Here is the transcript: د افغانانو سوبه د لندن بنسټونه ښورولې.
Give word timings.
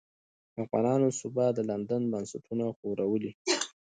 د 0.53 0.55
افغانانو 0.65 1.07
سوبه 1.19 1.45
د 1.57 1.59
لندن 1.69 2.01
بنسټونه 2.13 2.65
ښورولې. 2.77 3.31